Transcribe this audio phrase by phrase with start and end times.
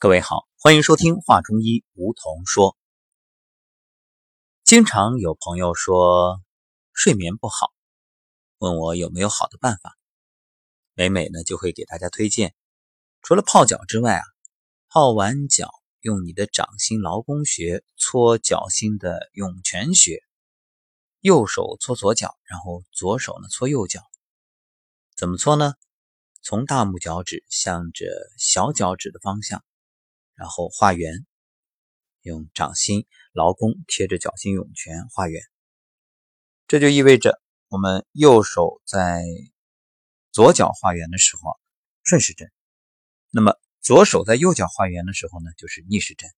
[0.00, 2.76] 各位好，欢迎收听《话中医》，梧桐说。
[4.62, 6.40] 经常有朋友说
[6.92, 7.72] 睡眠不好，
[8.58, 9.98] 问我有没有好的办法。
[10.94, 12.54] 美美呢就会给大家推荐，
[13.22, 14.22] 除了泡脚之外啊，
[14.88, 15.68] 泡完脚
[15.98, 20.22] 用你的掌心劳宫穴搓脚心的涌泉穴，
[21.18, 24.00] 右手搓左脚，然后左手呢搓右脚。
[25.16, 25.74] 怎么搓呢？
[26.40, 28.06] 从大拇脚趾向着
[28.38, 29.64] 小脚趾的方向。
[30.38, 31.26] 然后画圆，
[32.22, 35.42] 用掌心劳宫贴着脚心涌泉画圆，
[36.68, 39.24] 这就意味着我们右手在
[40.30, 41.58] 左脚画圆的时候
[42.04, 42.52] 顺时针，
[43.30, 46.30] 那么左手在右脚画圆的时候呢就是逆时针。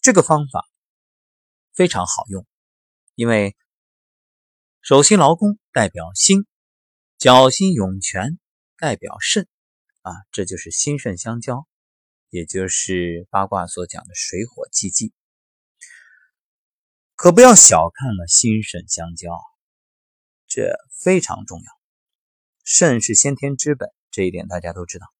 [0.00, 0.68] 这个方法
[1.74, 2.46] 非常好用，
[3.16, 3.56] 因为
[4.80, 6.46] 手心劳宫代表心，
[7.18, 8.38] 脚心涌泉
[8.76, 9.48] 代表肾
[10.02, 11.66] 啊，这就是心肾相交。
[12.32, 15.12] 也就是八卦所讲的水火既济，
[17.14, 19.38] 可不要小看了心肾相交，
[20.46, 21.64] 这非常重要。
[22.64, 25.12] 肾是先天之本，这一点大家都知道。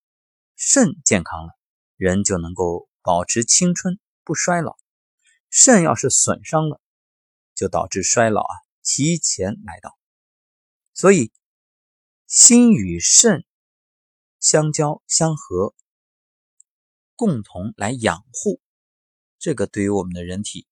[0.56, 1.52] 肾健康了，
[1.96, 4.78] 人就能够保持青春不衰老；
[5.50, 6.80] 肾要是损伤了，
[7.54, 9.98] 就导致衰老啊提前来到。
[10.94, 11.30] 所以，
[12.26, 13.44] 心与肾
[14.40, 15.74] 相交相合。
[17.22, 18.60] 共同来养护，
[19.38, 20.66] 这个对于我们的人体，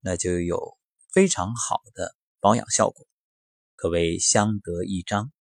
[0.00, 0.76] 那就有
[1.10, 3.06] 非常好的保养效果，
[3.76, 5.32] 可谓相得益彰。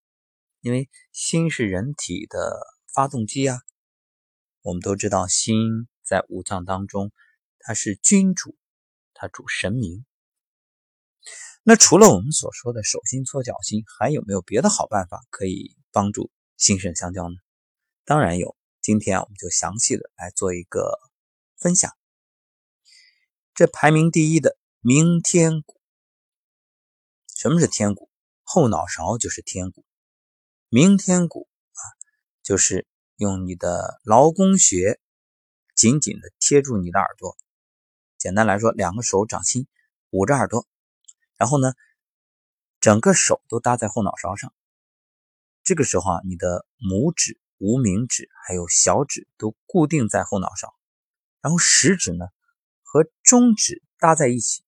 [0.62, 2.58] 因为心是人体的
[2.94, 3.58] 发动机啊，
[4.62, 7.12] 我们都知道心在五脏当中，
[7.60, 8.56] 它是君主，
[9.14, 10.06] 它主神明。
[11.64, 17.36] 那除了我们所说的手心搓脚心，还有没有别的好办法可以帮助心肾相交呢？
[18.06, 18.56] 当然有。
[18.86, 21.00] 今天我们就详细的来做一个
[21.58, 21.98] 分享。
[23.56, 25.82] 这排名第一的明天谷，
[27.36, 28.12] 什么是天谷？
[28.44, 29.84] 后脑勺就是天谷。
[30.70, 31.82] 明天谷啊，
[32.44, 32.86] 就是
[33.16, 35.00] 用你的劳宫穴
[35.74, 37.36] 紧紧的贴住你的耳朵。
[38.20, 39.68] 简单来说，两个手掌心
[40.12, 40.68] 捂着耳朵，
[41.38, 41.74] 然后呢，
[42.80, 44.54] 整个手都搭在后脑勺上。
[45.64, 47.40] 这个时候啊，你的拇指。
[47.58, 50.74] 无名指还有小指都固定在后脑勺，
[51.42, 52.26] 然后食指呢
[52.84, 54.64] 和中指搭在一起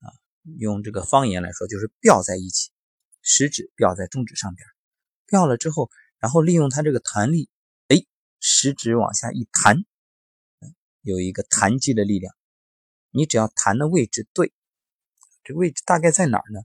[0.00, 0.12] 啊，
[0.58, 2.70] 用这个方言来说就是吊在一起，
[3.22, 4.68] 食指吊在中指上边，
[5.26, 7.48] 吊了之后，然后利用它这个弹力，
[7.88, 8.04] 哎，
[8.38, 9.84] 食指往下一弹，
[11.00, 12.34] 有一个弹击的力量，
[13.10, 14.52] 你只要弹的位置对，
[15.42, 16.60] 这位置大概在哪儿呢？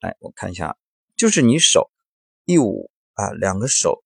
[0.00, 0.76] 来，我看一下，
[1.16, 1.90] 就是你手
[2.44, 4.02] 一捂啊，两个手。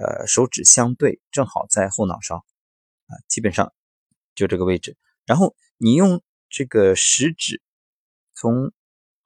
[0.00, 3.74] 呃，手指相对，正好在后脑勺啊，基本上
[4.34, 4.96] 就这个位置。
[5.26, 7.60] 然后你用这个食指
[8.32, 8.72] 从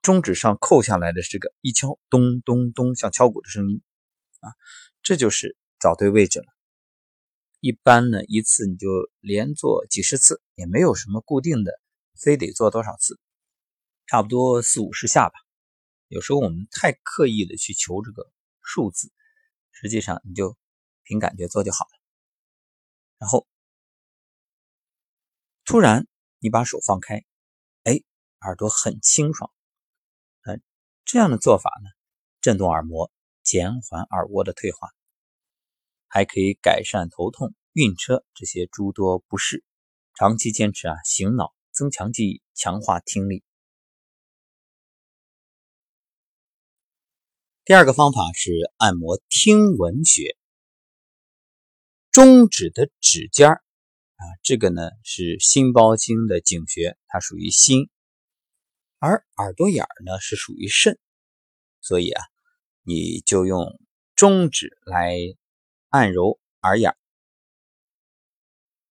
[0.01, 3.81] 中指上扣下来的这个一敲，咚咚咚，像敲鼓的声音
[4.41, 4.51] 啊，
[5.01, 6.45] 这就是找对位置了。
[7.61, 8.89] 一般呢，一次你就
[9.21, 11.71] 连做几十次，也没有什么固定的，
[12.19, 13.17] 非得做多少次，
[14.07, 15.35] 差不多四五十下吧。
[16.09, 18.29] 有时候我们太刻意的去求这个
[18.61, 19.09] 数字，
[19.71, 20.57] 实际上你就。
[21.05, 21.91] 凭感觉做就好了。
[23.17, 23.47] 然后，
[25.63, 26.05] 突然
[26.39, 27.23] 你把手放开，
[27.83, 28.01] 哎，
[28.41, 29.49] 耳朵很清爽。
[30.43, 30.61] 嗯，
[31.05, 31.89] 这样的做法呢，
[32.41, 33.09] 震动耳膜，
[33.41, 34.89] 减缓耳蜗的退化，
[36.07, 39.63] 还可以改善头痛、晕车这些诸多不适。
[40.13, 43.43] 长期坚持啊，醒脑、增强记忆、强化听力。
[47.63, 50.37] 第二个方法是按摩听闻穴。
[52.15, 53.55] 中指的指尖儿
[54.15, 57.89] 啊，这个呢是心包经的井穴，它属于心；
[58.99, 60.97] 而耳朵眼儿呢是属于肾，
[61.81, 62.23] 所以啊，
[62.83, 63.77] 你就用
[64.15, 65.17] 中指来
[65.89, 66.95] 按揉耳眼，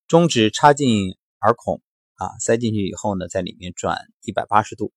[0.06, 1.80] 中指插进耳孔
[2.16, 4.92] 啊，塞进去以后呢，在里面转一百八十度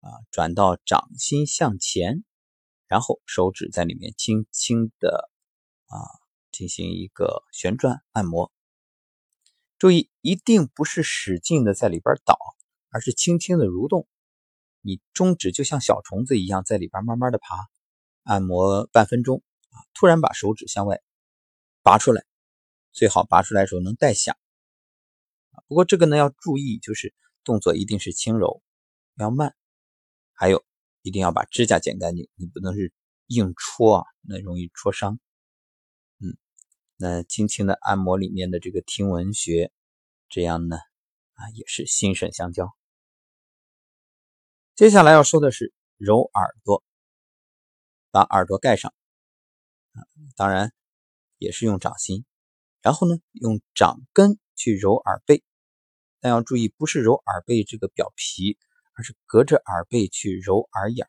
[0.00, 2.22] 啊，转到掌心向前，
[2.86, 5.30] 然后手指在里面轻轻的
[5.86, 6.20] 啊。
[6.52, 8.52] 进行一个旋转按摩，
[9.78, 12.38] 注意一定不是使劲的在里边倒，
[12.90, 14.06] 而是轻轻的蠕动。
[14.82, 17.68] 你中指就像小虫子一样在里边慢慢的爬，
[18.24, 21.00] 按摩半分钟啊，突然把手指向外
[21.82, 22.24] 拔出来，
[22.92, 24.36] 最好拔出来的时候能带响
[25.68, 27.14] 不过这个呢要注意，就是
[27.44, 28.62] 动作一定是轻柔，
[29.16, 29.54] 要慢，
[30.34, 30.64] 还有
[31.02, 32.92] 一定要把指甲剪干净，你不能是
[33.28, 35.18] 硬戳啊，那容易戳伤。
[36.96, 39.72] 那轻轻的按摩里面的这个听闻穴，
[40.28, 40.76] 这样呢，
[41.34, 42.72] 啊，也是心肾相交。
[44.76, 46.84] 接下来要说的是揉耳朵，
[48.10, 48.94] 把耳朵盖上，
[49.92, 49.98] 啊，
[50.36, 50.72] 当然
[51.38, 52.24] 也是用掌心，
[52.82, 55.42] 然后呢，用掌根去揉耳背，
[56.20, 58.58] 但要注意，不是揉耳背这个表皮，
[58.92, 61.08] 而是隔着耳背去揉耳眼，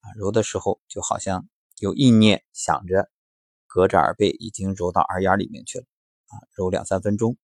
[0.00, 1.48] 啊，揉的时候就好像
[1.80, 3.10] 有意念想着。
[3.74, 5.86] 隔着耳背已经揉到耳眼里面去了
[6.26, 7.38] 啊，揉两三分钟，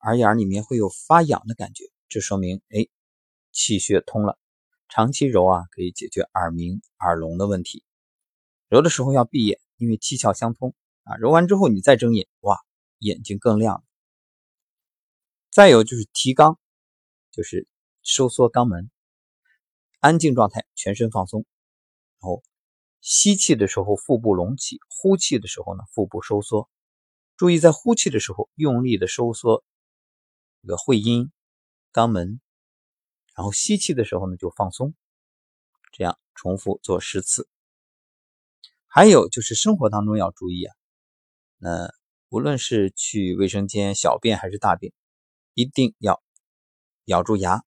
[0.00, 2.86] 耳眼里面会有发痒的感觉，这说明哎
[3.50, 4.38] 气血通了。
[4.90, 7.82] 长期揉啊，可以解决耳鸣、耳聋的问题。
[8.68, 10.74] 揉的时候要闭眼，因为七窍相通
[11.04, 11.16] 啊。
[11.16, 12.60] 揉完之后你再睁眼，哇，
[12.98, 13.82] 眼睛更亮。
[15.50, 16.58] 再有就是提肛，
[17.30, 17.66] 就是
[18.02, 18.90] 收缩肛门，
[20.00, 21.46] 安静状态，全身放松，
[22.20, 22.42] 然后。
[23.06, 26.70] 吸气的时候腹部隆起，呼气的时候呢腹部收缩。
[27.36, 29.62] 注意在呼气的时候用力的收缩
[30.62, 31.30] 这个会阴、
[31.92, 32.40] 肛门，
[33.36, 34.94] 然后吸气的时候呢就放松。
[35.92, 37.46] 这样重复做十次。
[38.86, 40.74] 还有就是生活当中要注意啊，
[41.58, 41.92] 那
[42.30, 44.94] 无论是去卫生间小便还是大便，
[45.52, 46.22] 一定要
[47.04, 47.64] 咬住牙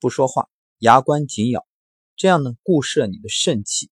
[0.00, 0.48] 不说话，
[0.78, 1.66] 牙关紧咬，
[2.16, 3.90] 这样呢固摄你的肾气。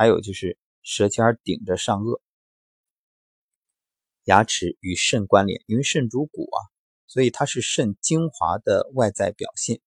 [0.00, 2.22] 还有就是舌尖顶着上颚，
[4.24, 6.58] 牙齿与肾关联，因为肾主骨啊，
[7.06, 9.82] 所以它是肾精华的外在表现。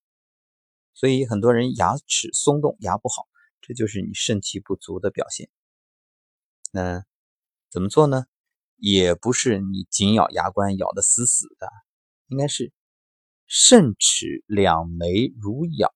[0.92, 3.26] 所以很多人牙齿松动，牙不好，
[3.60, 5.50] 这就是你肾气不足的表现。
[6.70, 7.04] 那
[7.68, 8.26] 怎么做呢？
[8.76, 11.68] 也不是你紧咬牙关，咬得死死的，
[12.28, 12.72] 应该是
[13.48, 15.88] 肾齿两眉如咬，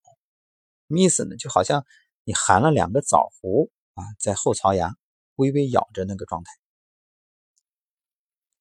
[0.88, 1.36] 什么意思呢？
[1.36, 1.86] 就好像
[2.24, 3.70] 你含了两个枣核。
[3.98, 4.94] 啊，在后槽牙
[5.34, 6.52] 微微咬着那个状态，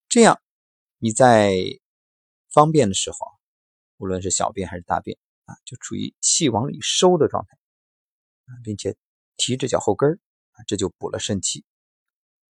[0.09, 0.41] 这样
[0.97, 1.53] 你在
[2.51, 3.17] 方便的时候，
[3.97, 7.55] 无论是小便还是大便啊，就处于气往里收的状态
[8.47, 8.97] 啊，并且
[9.35, 10.13] 提着脚后跟
[10.53, 11.63] 啊，这就补了肾气。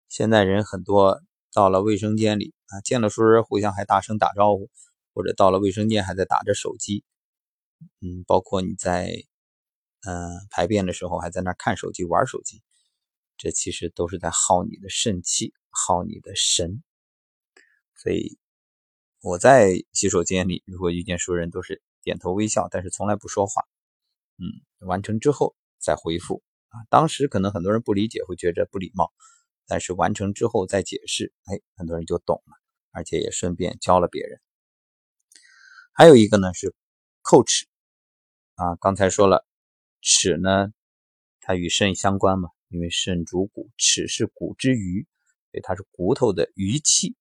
[0.08, 1.22] 现在人很多
[1.52, 4.70] 到了卫生间里啊，见了熟人互相还大声打招呼，
[5.14, 7.04] 或者到了卫生间还在打着手机，
[8.00, 9.12] 嗯，包括你在
[10.08, 12.62] 嗯排便的时候还在那看手机玩手机。
[13.40, 16.84] 这其实都是在耗你的肾气，耗你的神。
[17.96, 18.38] 所以
[19.22, 23.64] 我在洗手间里，如果遇见熟人，都是点头微笑，但是从来不说话。
[24.38, 26.84] 嗯，完成之后再回复啊。
[26.90, 29.14] 当时可能很多人不理解，会觉着不礼貌，
[29.68, 32.58] 但是完成之后再解释，哎，很多人就懂了，
[32.92, 34.42] 而且也顺便教了别人。
[35.94, 36.76] 还有一个呢是
[37.24, 37.68] 叩齿
[38.56, 39.48] 啊，刚才说了，
[40.02, 40.74] 齿呢，
[41.40, 42.50] 它与肾相关嘛。
[42.70, 45.08] 因为肾主骨，齿是骨之余，
[45.52, 47.16] 所以它是骨头的余气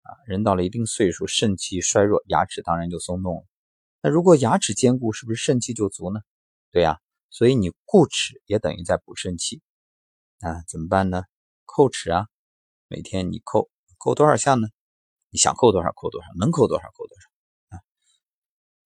[0.00, 0.16] 啊。
[0.26, 3.46] 人到了一定岁数，肾气衰弱，牙齿当然就松动了。
[4.00, 6.20] 那如果牙齿坚固，是不是肾气就足呢？
[6.72, 6.98] 对呀，
[7.28, 9.60] 所以你固齿也等于在补肾气
[10.38, 10.64] 啊。
[10.66, 11.24] 怎么办呢？
[11.66, 12.26] 叩齿啊，
[12.88, 13.68] 每天你叩
[13.98, 14.68] 叩多少下呢？
[15.28, 17.84] 你想叩多少叩多少，能叩多少叩多少啊，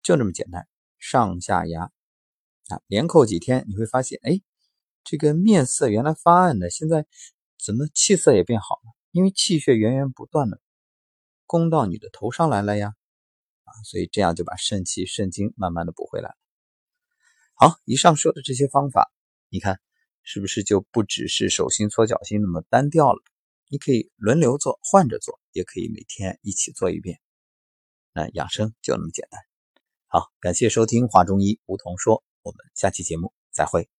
[0.03, 0.67] 就这么简单。
[0.99, 1.85] 上下牙
[2.69, 4.41] 啊，连叩几天，你会发现，哎。
[5.05, 7.07] 这个面色原来发暗的，现在
[7.63, 8.93] 怎么气色也变好了？
[9.11, 10.61] 因为气血源源不断的
[11.47, 12.95] 攻到你的头上来了呀，
[13.63, 16.37] 啊，所以这样就把肾气、肾精慢慢的补回来了。
[17.55, 19.13] 好，以上说的这些方法，
[19.51, 19.79] 你看
[20.23, 23.23] 是不是就不只是手心搓脚心那么单调了？
[23.69, 27.21] 你可以轮流做，换着做，也可以每天一起做一遍。
[28.13, 29.41] 那养生就那么简单。
[30.07, 33.94] 好，感谢收听华中医梧桐说，我们下期节目再会。